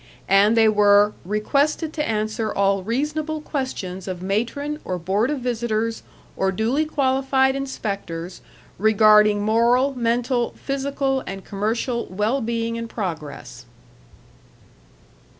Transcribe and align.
And 0.27 0.57
they 0.57 0.67
were 0.67 1.13
"requested 1.23 1.93
to 1.93 2.09
answer 2.09 2.51
all 2.51 2.81
reasonable 2.81 3.39
questions 3.39 4.07
of 4.07 4.23
matron, 4.23 4.79
or 4.83 4.97
board 4.97 5.29
of 5.29 5.41
visitors, 5.41 6.01
or 6.35 6.51
duly 6.51 6.85
qualified 6.87 7.55
inspectors, 7.55 8.41
regarding 8.79 9.43
moral, 9.45 9.93
mental, 9.95 10.55
physical, 10.57 11.23
and 11.27 11.45
commercial 11.45 12.07
well 12.07 12.41
being 12.41 12.79
and 12.79 12.89
progress." 12.89 13.67